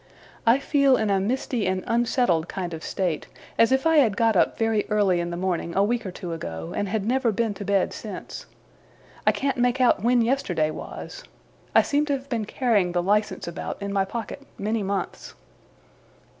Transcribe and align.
I 0.47 0.57
feel 0.57 0.97
in 0.97 1.11
a 1.11 1.19
misty 1.19 1.67
and 1.67 1.83
unsettled 1.85 2.47
kind 2.47 2.73
of 2.73 2.83
state; 2.83 3.27
as 3.59 3.71
if 3.71 3.85
I 3.85 3.97
had 3.97 4.17
got 4.17 4.35
up 4.35 4.57
very 4.57 4.87
early 4.89 5.19
in 5.19 5.29
the 5.29 5.37
morning 5.37 5.75
a 5.75 5.83
week 5.83 6.07
or 6.07 6.11
two 6.11 6.33
ago, 6.33 6.73
and 6.75 6.89
had 6.89 7.05
never 7.05 7.31
been 7.31 7.53
to 7.53 7.63
bed 7.63 7.93
since. 7.93 8.47
I 9.27 9.31
can't 9.31 9.57
make 9.57 9.79
out 9.79 10.01
when 10.01 10.23
yesterday 10.23 10.71
was. 10.71 11.23
I 11.75 11.83
seem 11.83 12.07
to 12.07 12.13
have 12.13 12.29
been 12.29 12.45
carrying 12.45 12.93
the 12.93 13.03
licence 13.03 13.47
about, 13.47 13.79
in 13.79 13.93
my 13.93 14.03
pocket, 14.05 14.41
many 14.57 14.81
months. 14.81 15.35